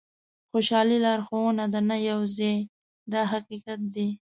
[0.51, 2.57] خوشالي لارښوونه ده نه یو ځای
[3.11, 4.07] دا حقیقت دی.